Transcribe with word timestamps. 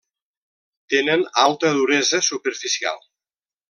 Tenen 0.93 1.27
alta 1.43 1.73
duresa 1.79 2.25
superficial. 2.33 3.03